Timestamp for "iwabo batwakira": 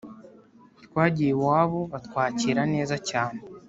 1.33-2.61